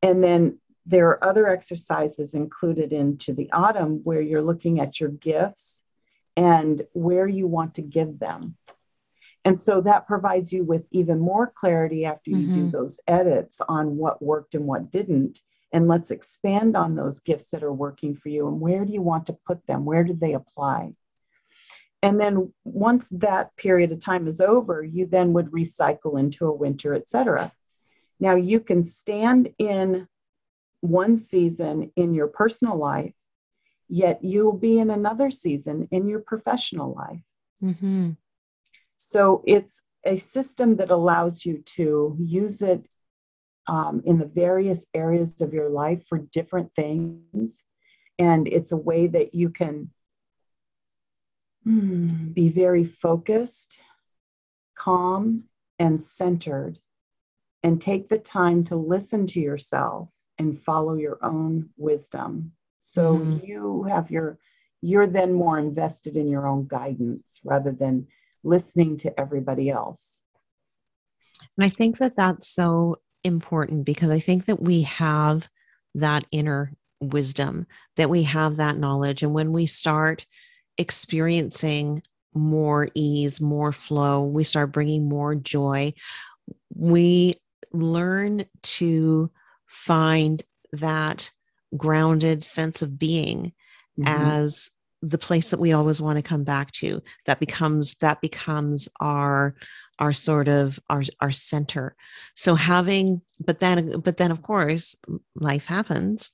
[0.03, 5.11] And then there are other exercises included into the autumn where you're looking at your
[5.11, 5.83] gifts
[6.37, 8.57] and where you want to give them.
[9.45, 12.65] And so that provides you with even more clarity after you mm-hmm.
[12.67, 15.41] do those edits on what worked and what didn't
[15.73, 19.03] and let's expand on those gifts that are working for you and where do you
[19.03, 20.95] want to put them where do they apply
[22.07, 26.53] and then once that period of time is over you then would recycle into a
[26.53, 27.53] winter etc
[28.21, 30.07] now you can stand in
[30.81, 33.14] one season in your personal life
[33.88, 37.23] yet you'll be in another season in your professional life
[37.62, 38.11] mm-hmm.
[38.97, 42.87] so it's a system that allows you to use it
[43.69, 47.64] um, in the various areas of your life for different things.
[48.19, 49.90] And it's a way that you can
[51.66, 53.81] be very focused,
[54.76, 55.44] calm,
[55.79, 56.79] and centered,
[57.62, 62.52] and take the time to listen to yourself and follow your own wisdom.
[62.83, 63.44] So mm-hmm.
[63.44, 64.38] you have your,
[64.81, 68.07] you're then more invested in your own guidance rather than
[68.44, 70.20] listening to everybody else.
[71.59, 75.48] And I think that that's so important because I think that we have
[75.96, 79.24] that inner wisdom, that we have that knowledge.
[79.24, 80.26] And when we start
[80.79, 82.03] experiencing
[82.35, 85.93] more ease, more flow, we start bringing more joy,
[86.75, 87.35] we
[87.73, 89.31] learn to
[89.67, 91.31] find that
[91.77, 93.53] grounded sense of being
[93.99, 94.07] mm-hmm.
[94.07, 94.71] as
[95.03, 97.03] the place that we always want to come back to.
[97.27, 99.55] That becomes that becomes our
[99.99, 101.95] our sort of our our center.
[102.35, 104.97] So having but then but then of course
[105.35, 106.33] life happens.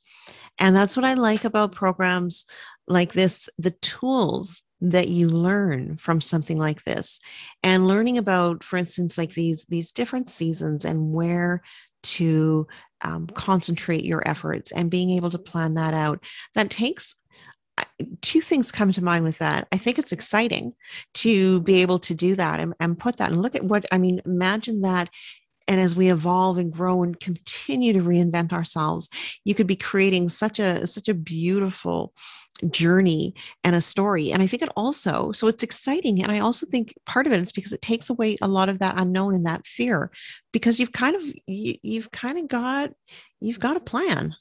[0.59, 2.47] And that's what i like about programs
[2.89, 7.21] like this the tools that you learn from something like this
[7.63, 11.63] and learning about for instance like these these different seasons and where
[12.03, 12.67] to
[13.03, 16.23] um, concentrate your efforts and being able to plan that out
[16.55, 17.15] that takes
[18.21, 19.67] two things come to mind with that.
[19.73, 20.75] I think it's exciting
[21.15, 23.99] to be able to do that and, and put that and look at what I
[23.99, 24.21] mean.
[24.27, 25.09] Imagine that
[25.69, 29.09] and as we evolve and grow and continue to reinvent ourselves
[29.45, 32.13] you could be creating such a such a beautiful
[32.71, 36.67] journey and a story and i think it also so it's exciting and i also
[36.67, 39.47] think part of it is because it takes away a lot of that unknown and
[39.47, 40.11] that fear
[40.53, 42.91] because you've kind of you, you've kind of got
[43.41, 44.35] you've got a plan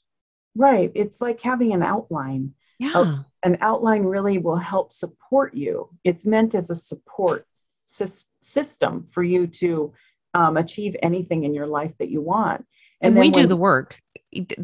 [0.55, 3.19] right it's like having an outline yeah.
[3.43, 5.89] an outline really will help support you.
[6.03, 7.45] It's meant as a support
[7.85, 9.93] system for you to
[10.33, 12.65] um, achieve anything in your life that you want.
[13.01, 13.99] And, and we do the work.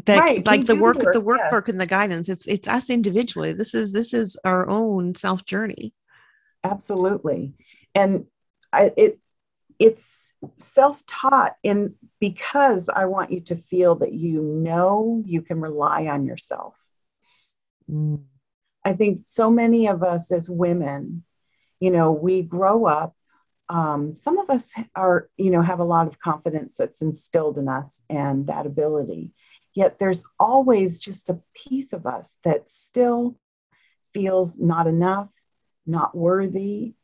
[0.06, 1.52] That, right, like the work, the work, the work, yes.
[1.52, 2.28] work, and the guidance.
[2.28, 3.52] It's it's us individually.
[3.52, 5.92] This is this is our own self journey.
[6.64, 7.54] Absolutely,
[7.94, 8.24] and
[8.72, 9.18] I, it
[9.78, 15.60] it's self taught in because I want you to feel that you know you can
[15.60, 16.74] rely on yourself
[17.90, 18.20] Mm.
[18.84, 21.24] I think so many of us as women,
[21.80, 23.14] you know, we grow up.
[23.70, 27.68] Um, some of us are, you know, have a lot of confidence that's instilled in
[27.68, 29.32] us and that ability.
[29.74, 33.38] Yet there's always just a piece of us that still
[34.14, 35.28] feels not enough,
[35.86, 36.94] not worthy.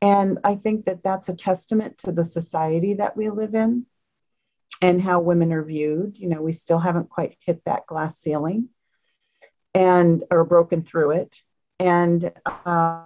[0.00, 3.86] And I think that that's a testament to the society that we live in
[4.80, 6.18] and how women are viewed.
[6.18, 8.70] You know, we still haven't quite hit that glass ceiling
[9.74, 11.42] and or broken through it
[11.78, 13.02] and uh,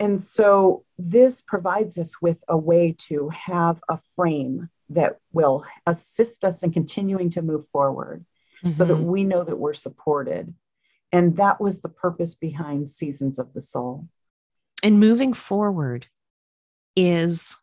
[0.00, 6.44] and so this provides us with a way to have a frame that will assist
[6.44, 8.24] us in continuing to move forward
[8.64, 8.70] mm-hmm.
[8.70, 9.06] so that mm-hmm.
[9.06, 10.54] we know that we're supported
[11.10, 14.08] and that was the purpose behind seasons of the soul
[14.82, 16.06] and moving forward
[16.96, 17.56] is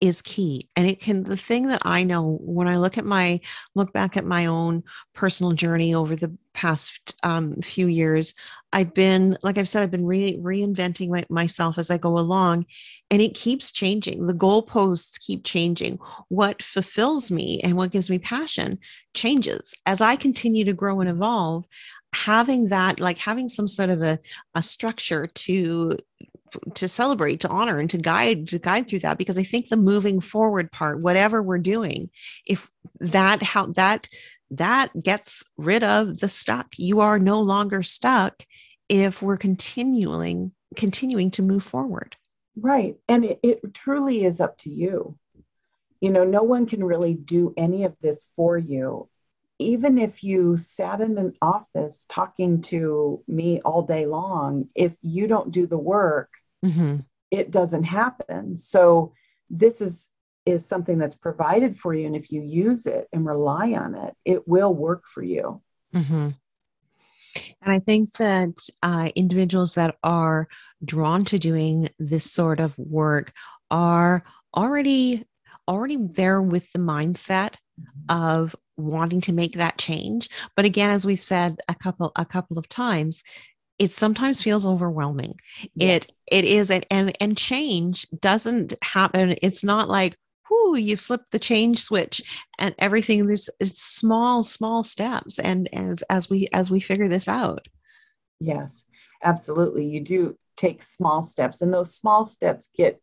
[0.00, 3.38] is key and it can the thing that i know when i look at my
[3.74, 4.82] look back at my own
[5.14, 8.34] personal journey over the past um, few years
[8.72, 12.64] i've been like i've said i've been re- reinventing my, myself as i go along
[13.10, 14.26] and it keeps changing.
[14.26, 15.98] The goalposts keep changing.
[16.28, 18.78] What fulfills me and what gives me passion
[19.14, 19.74] changes.
[19.86, 21.66] As i continue to grow and evolve
[22.12, 24.18] having that like having some sort of a,
[24.56, 25.96] a structure to
[26.74, 29.76] to celebrate to honor and to guide to guide through that because i think the
[29.76, 32.10] moving forward part whatever we're doing
[32.46, 34.08] if that how that
[34.50, 38.44] that gets rid of the stuck you are no longer stuck
[38.88, 42.16] if we're continuing continuing to move forward.
[42.56, 42.96] Right.
[43.08, 45.16] And it, it truly is up to you.
[46.00, 49.08] You know no one can really do any of this for you.
[49.58, 55.26] Even if you sat in an office talking to me all day long, if you
[55.26, 56.30] don't do the work,
[56.64, 56.96] mm-hmm.
[57.30, 58.58] it doesn't happen.
[58.58, 59.12] So
[59.48, 60.08] this is
[60.46, 64.14] is something that's provided for you, and if you use it and rely on it,
[64.24, 65.60] it will work for you.
[65.94, 66.30] Mm-hmm.
[67.62, 70.48] And I think that uh, individuals that are
[70.84, 73.32] drawn to doing this sort of work
[73.70, 74.24] are
[74.56, 75.24] already
[75.68, 78.16] already there with the mindset mm-hmm.
[78.16, 82.58] of wanting to make that change but again as we've said a couple a couple
[82.58, 83.22] of times
[83.80, 85.40] it sometimes feels overwhelming.
[85.74, 86.04] Yes.
[86.04, 89.36] it it is and, and and change doesn't happen.
[89.42, 90.16] It's not like
[90.48, 92.22] whoo you flip the change switch
[92.58, 97.26] and everything is it's small small steps and as as we as we figure this
[97.26, 97.66] out.
[98.38, 98.84] Yes
[99.22, 99.86] absolutely.
[99.86, 103.00] You do take small steps and those small steps get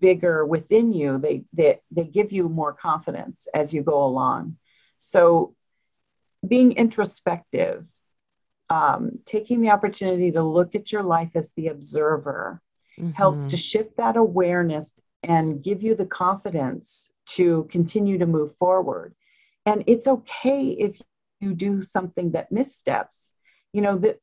[0.00, 1.18] bigger within you.
[1.18, 4.56] They they, they give you more confidence as you go along.
[4.96, 5.54] So,
[6.46, 7.86] being introspective,
[8.70, 12.62] um, taking the opportunity to look at your life as the observer
[12.98, 13.10] mm-hmm.
[13.10, 14.92] helps to shift that awareness
[15.22, 19.14] and give you the confidence to continue to move forward.
[19.66, 21.00] And it's okay if
[21.40, 23.32] you do something that missteps.
[23.72, 24.18] You know, that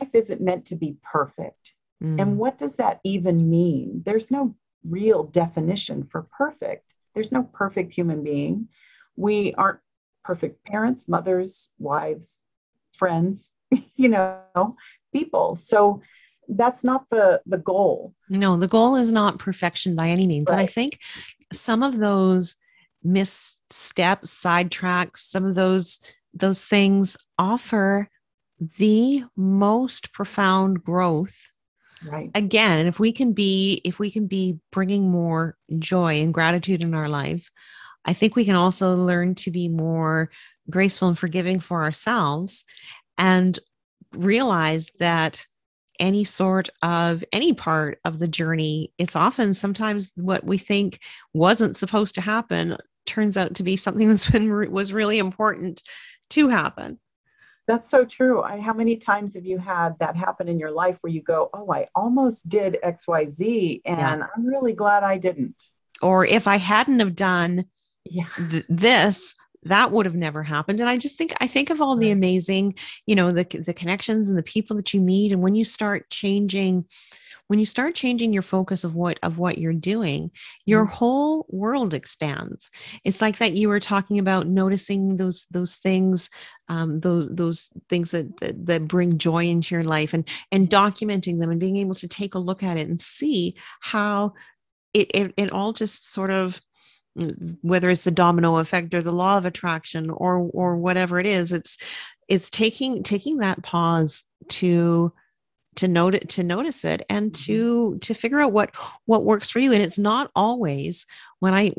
[0.00, 1.74] life isn't meant to be perfect.
[2.02, 2.20] Mm.
[2.20, 4.02] And what does that even mean?
[4.04, 4.54] There's no
[4.84, 6.84] real definition for perfect.
[7.14, 8.68] There's no perfect human being.
[9.16, 9.80] We aren't
[10.24, 12.42] perfect parents, mothers, wives,
[12.98, 13.52] friends,
[13.96, 14.76] you know,
[15.12, 15.56] people.
[15.56, 16.02] So
[16.48, 18.14] that's not the the goal.
[18.28, 20.46] No, the goal is not perfection by any means.
[20.48, 20.60] Right.
[20.60, 20.98] And I think
[21.52, 22.56] some of those
[23.02, 26.00] missteps, sidetracks, some of those
[26.34, 28.08] those things offer
[28.76, 31.48] the most profound growth
[32.04, 36.82] right again if we can be if we can be bringing more joy and gratitude
[36.82, 37.50] in our life
[38.04, 40.30] I think we can also learn to be more
[40.70, 42.64] graceful and forgiving for ourselves
[43.16, 43.58] and
[44.12, 45.46] realize that
[45.98, 51.00] any sort of any part of the journey it's often sometimes what we think
[51.34, 55.82] wasn't supposed to happen turns out to be something that's been was really important
[56.30, 56.98] to happen
[57.66, 60.98] that's so true I, how many times have you had that happen in your life
[61.00, 64.26] where you go oh i almost did xyz and yeah.
[64.36, 67.64] i'm really glad i didn't or if i hadn't have done
[68.04, 68.28] yeah.
[68.50, 69.34] th- this
[69.64, 70.80] that would have never happened.
[70.80, 72.74] And i just think i think of all the amazing
[73.06, 76.10] you know the the connections and the people that you meet and when you start
[76.10, 76.84] changing
[77.48, 80.30] when you start changing your focus of what of what you're doing
[80.66, 80.94] your mm-hmm.
[80.94, 82.70] whole world expands.
[83.04, 86.30] It's like that you were talking about noticing those those things
[86.68, 91.40] um, those those things that, that, that bring joy into your life and and documenting
[91.40, 94.34] them and being able to take a look at it and see how
[94.94, 96.60] it, it, it all just sort of
[97.62, 101.52] whether it's the domino effect or the law of attraction or or whatever it is
[101.52, 101.78] it's
[102.28, 105.12] it's taking taking that pause to
[105.76, 107.44] to note it to notice it and mm-hmm.
[107.44, 108.74] to to figure out what
[109.06, 111.06] what works for you and it's not always
[111.38, 111.72] when i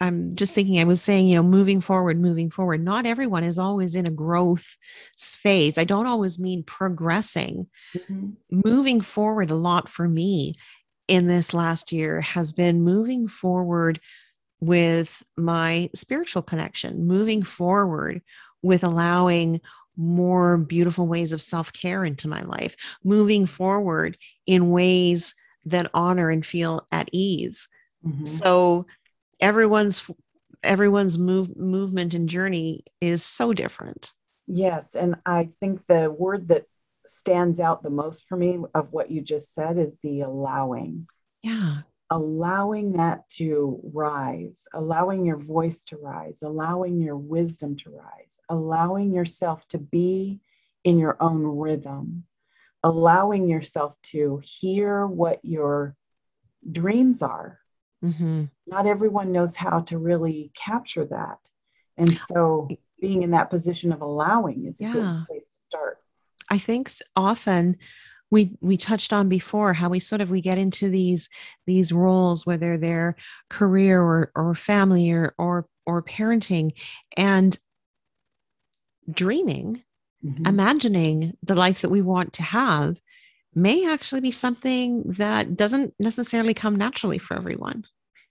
[0.00, 3.58] i'm just thinking i was saying you know moving forward moving forward not everyone is
[3.58, 4.76] always in a growth
[5.16, 7.66] phase i don't always mean progressing
[7.96, 8.30] mm-hmm.
[8.50, 10.56] moving forward a lot for me
[11.06, 14.00] in this last year has been moving forward
[14.60, 18.22] with my spiritual connection, moving forward
[18.62, 19.60] with allowing
[19.96, 25.34] more beautiful ways of self care into my life, moving forward in ways
[25.66, 27.68] that honor and feel at ease.
[28.04, 28.26] Mm-hmm.
[28.26, 28.86] So
[29.40, 30.08] everyone's
[30.62, 34.12] everyone's move, movement and journey is so different.
[34.46, 36.64] Yes, and I think the word that
[37.06, 41.06] stands out the most for me of what you just said is the allowing.
[41.42, 48.38] Yeah allowing that to rise, allowing your voice to rise, allowing your wisdom to rise,
[48.48, 50.40] allowing yourself to be
[50.82, 52.24] in your own rhythm,
[52.82, 55.94] allowing yourself to hear what your
[56.70, 57.60] dreams are.
[58.04, 58.44] Mm-hmm.
[58.66, 61.38] Not everyone knows how to really capture that.
[61.96, 62.66] And so
[63.00, 64.92] being in that position of allowing is a yeah.
[64.92, 65.98] good place to start.
[66.48, 67.76] I think often
[68.30, 71.28] we we touched on before how we sort of we get into these
[71.66, 73.16] these roles whether they're
[73.48, 76.72] career or or family or or or parenting
[77.16, 77.58] and
[79.10, 79.82] dreaming
[80.24, 80.46] mm-hmm.
[80.46, 83.00] imagining the life that we want to have
[83.54, 87.84] may actually be something that doesn't necessarily come naturally for everyone.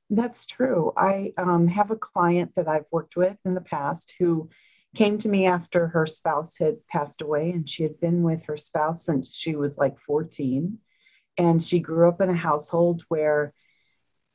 [0.09, 0.93] That's true.
[0.95, 4.49] I um, have a client that I've worked with in the past who
[4.95, 8.57] came to me after her spouse had passed away, and she had been with her
[8.57, 10.79] spouse since she was like 14.
[11.37, 13.53] And she grew up in a household where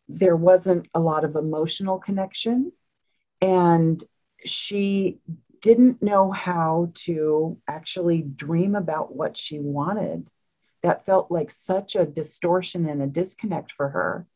[0.08, 2.72] there wasn't a lot of emotional connection.
[3.40, 4.02] And
[4.44, 5.18] she
[5.60, 10.28] didn't know how to actually dream about what she wanted.
[10.82, 14.26] That felt like such a distortion and a disconnect for her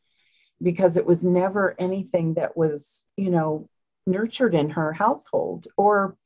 [0.61, 3.69] because it was never anything that was, you know,
[4.09, 6.17] nurtured in her household or,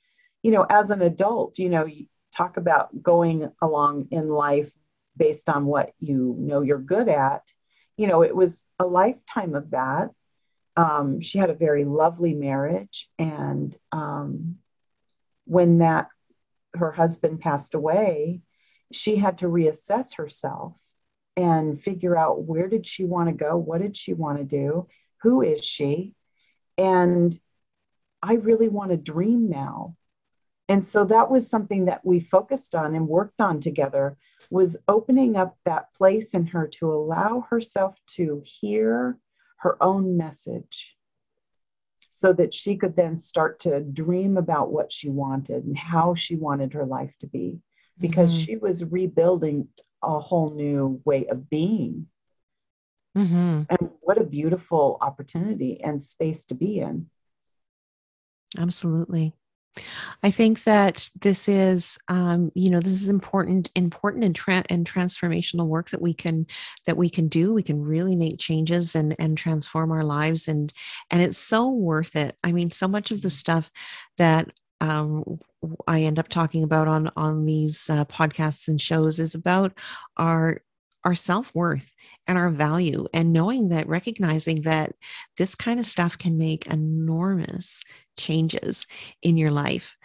[0.41, 4.71] you know, as an adult, you know, you talk about going along in life
[5.15, 7.43] based on what you know you're good at.
[7.97, 10.09] You know, it was a lifetime of that.
[10.75, 13.07] Um, she had a very lovely marriage.
[13.19, 14.55] And um,
[15.45, 16.07] when that,
[16.73, 18.41] her husband passed away,
[18.91, 20.73] she had to reassess herself
[21.35, 24.87] and figure out where did she want to go what did she want to do
[25.21, 26.13] who is she
[26.77, 27.39] and
[28.23, 29.95] i really want to dream now
[30.69, 34.17] and so that was something that we focused on and worked on together
[34.49, 39.19] was opening up that place in her to allow herself to hear
[39.57, 40.95] her own message
[42.09, 46.35] so that she could then start to dream about what she wanted and how she
[46.35, 47.59] wanted her life to be
[47.99, 48.45] because mm-hmm.
[48.45, 49.67] she was rebuilding
[50.03, 52.07] a whole new way of being.
[53.17, 53.63] Mm-hmm.
[53.69, 57.09] And what a beautiful opportunity and space to be in.
[58.57, 59.33] Absolutely.
[60.23, 64.89] I think that this is, um, you know, this is important, important and, tra- and
[64.89, 66.45] transformational work that we can
[66.85, 67.53] that we can do.
[67.53, 70.73] We can really make changes and and transform our lives, and
[71.11, 72.35] and it's so worth it.
[72.43, 73.71] I mean, so much of the stuff
[74.17, 74.49] that
[74.81, 75.23] um,
[75.87, 79.73] I end up talking about on on these uh, podcasts and shows is about
[80.17, 80.61] our
[81.05, 81.91] our self-worth
[82.27, 84.93] and our value and knowing that recognizing that
[85.37, 87.83] this kind of stuff can make enormous
[88.17, 88.87] changes
[89.21, 89.95] in your life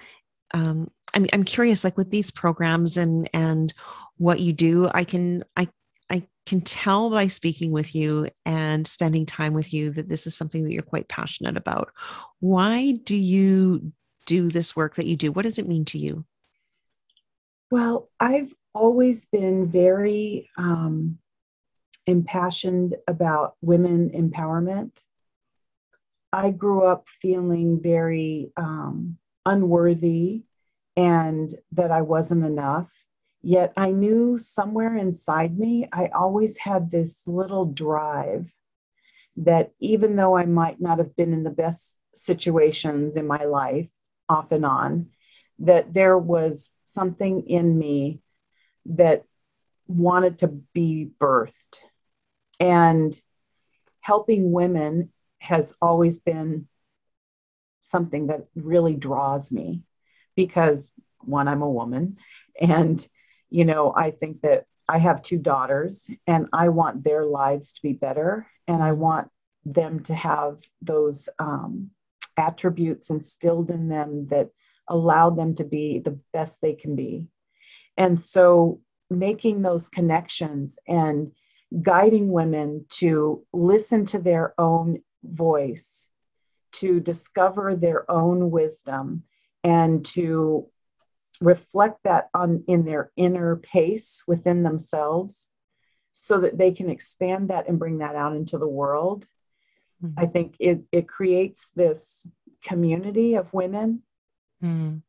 [0.55, 3.73] um, I'm, I'm curious like with these programs and and
[4.17, 5.69] what you do i can i
[6.11, 10.37] i can tell by speaking with you and spending time with you that this is
[10.37, 11.91] something that you're quite passionate about
[12.41, 13.93] why do you
[14.29, 15.33] do this work that you do?
[15.33, 16.25] What does it mean to you?
[17.71, 21.19] Well, I've always been very um,
[22.07, 24.93] impassioned about women empowerment.
[26.33, 30.43] I grew up feeling very um, unworthy
[30.97, 32.89] and that I wasn't enough.
[33.41, 38.51] Yet I knew somewhere inside me, I always had this little drive
[39.37, 43.89] that even though I might not have been in the best situations in my life,
[44.29, 45.11] off and on,
[45.61, 48.20] that there was something in me
[48.87, 49.24] that
[49.87, 51.53] wanted to be birthed.
[52.61, 53.18] And
[54.01, 55.11] helping women
[55.41, 56.68] has always been
[57.80, 59.82] something that really draws me
[60.36, 62.16] because one, I'm a woman.
[62.61, 63.07] And,
[63.51, 67.82] you know, I think that I have two daughters and I want their lives to
[67.82, 68.47] be better.
[68.66, 69.28] And I want
[69.64, 71.91] them to have those um,
[72.36, 74.51] attributes instilled in them that
[74.89, 77.26] allow them to be the best they can be.
[77.97, 78.80] And so
[79.11, 81.32] making those connections and
[81.82, 86.09] guiding women to listen to their own voice,
[86.73, 89.25] to discover their own wisdom,
[89.64, 90.66] and to
[91.41, 95.47] reflect that on in their inner pace within themselves
[96.11, 99.27] so that they can expand that and bring that out into the world
[100.03, 100.21] Mm-hmm.
[100.21, 102.27] I think it, it creates this
[102.62, 104.03] community of women
[104.62, 105.03] mm.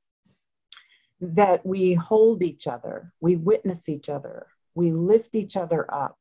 [1.22, 6.18] that we hold each other, we witness each other, we lift each other up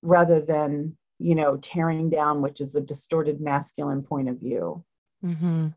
[0.00, 4.84] rather than, you know, tearing down, which is a distorted masculine point of view.
[5.24, 5.68] Mm-hmm.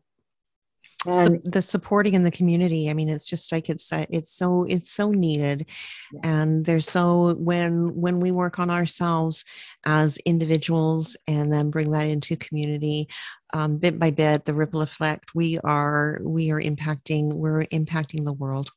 [1.06, 4.64] And so the supporting in the community i mean it's just like it's it's so
[4.68, 5.66] it's so needed.
[6.12, 6.20] Yeah.
[6.24, 9.44] and there's so when when we work on ourselves
[9.84, 13.08] as individuals and then bring that into community
[13.52, 18.32] um, bit by bit the ripple effect we are we are impacting we're impacting the
[18.32, 18.70] world.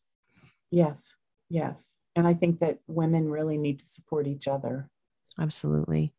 [0.71, 1.13] Yes
[1.49, 1.95] yes.
[2.15, 4.89] And i think that women really need to support each other.
[5.39, 6.13] Absolutely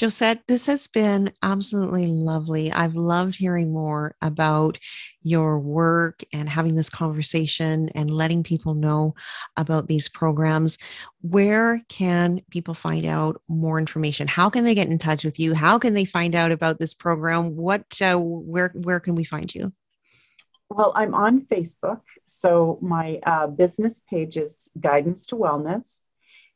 [0.00, 2.72] Josette, this has been absolutely lovely.
[2.72, 4.78] I've loved hearing more about
[5.22, 9.14] your work and having this conversation and letting people know
[9.56, 10.78] about these programs.
[11.22, 14.28] Where can people find out more information?
[14.28, 15.54] How can they get in touch with you?
[15.54, 17.56] How can they find out about this program?
[17.56, 19.72] What, uh, where, where can we find you?
[20.70, 22.00] Well, I'm on Facebook.
[22.26, 26.00] So my uh, business page is Guidance to Wellness.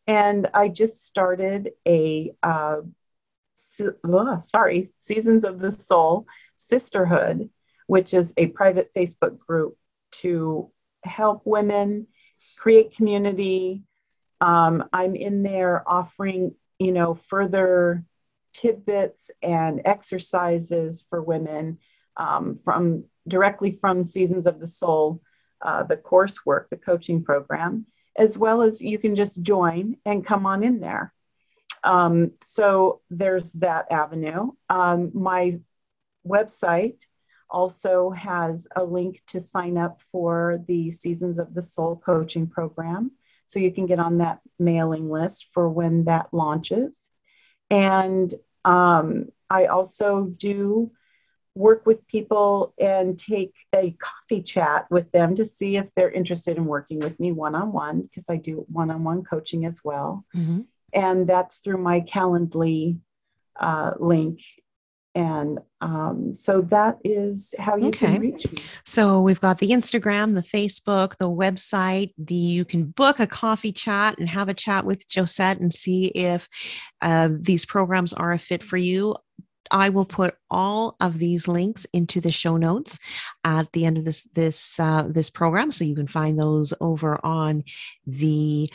[0.06, 2.78] And I just started a, uh,
[4.04, 7.50] oh, sorry, Seasons of the Soul Sisterhood,
[7.86, 9.76] which is a private Facebook group
[10.10, 10.70] to
[11.04, 12.06] help women
[12.56, 13.82] create community.
[14.40, 18.04] Um, I'm in there offering, you know, further
[18.52, 21.78] tidbits and exercises for women
[22.16, 25.22] um, from directly from Seasons of the Soul,
[25.62, 27.86] uh, the coursework, the coaching program,
[28.16, 31.12] as well as you can just join and come on in there.
[31.84, 34.52] Um, so there's that avenue.
[34.68, 35.58] Um, my
[36.26, 37.00] website
[37.50, 43.12] also has a link to sign up for the Seasons of the Soul coaching program.
[43.46, 47.08] So you can get on that mailing list for when that launches.
[47.70, 48.32] And
[48.64, 50.90] um, I also do
[51.54, 56.56] work with people and take a coffee chat with them to see if they're interested
[56.56, 59.80] in working with me one on one, because I do one on one coaching as
[59.82, 60.24] well.
[60.36, 60.60] Mm-hmm.
[60.92, 62.98] And that's through my Calendly
[63.58, 64.40] uh, link.
[65.14, 68.06] And um, so that is how you okay.
[68.06, 68.62] can reach me.
[68.84, 72.12] So we've got the Instagram, the Facebook, the website.
[72.18, 76.06] The you can book a coffee chat and have a chat with Josette and see
[76.06, 76.48] if
[77.02, 79.16] uh, these programs are a fit for you.
[79.70, 82.98] I will put all of these links into the show notes
[83.44, 87.18] at the end of this this uh, this program, so you can find those over
[87.24, 87.64] on
[88.06, 88.70] the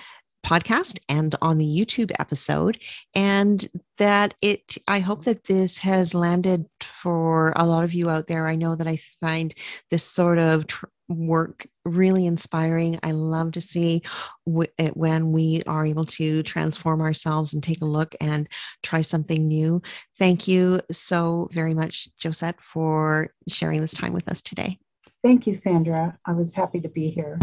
[0.45, 2.79] podcast and on the YouTube episode.
[3.15, 3.65] And
[3.97, 8.47] that it, I hope that this has landed for a lot of you out there.
[8.47, 9.53] I know that I find
[9.89, 12.99] this sort of tr- work really inspiring.
[13.03, 14.01] I love to see
[14.45, 18.47] w- when we are able to transform ourselves and take a look and
[18.81, 19.81] try something new.
[20.17, 24.79] Thank you so very much, Josette, for sharing this time with us today.
[25.23, 26.17] Thank you, Sandra.
[26.25, 27.39] I was happy to be here.